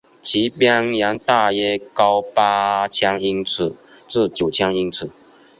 [0.19, 3.75] 其边缘大约高八千英尺
[4.07, 5.11] 至九千英尺。